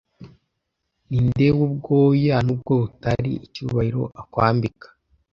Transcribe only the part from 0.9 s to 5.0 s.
ninde wubwoya nubwo butari icyubahiro akwambika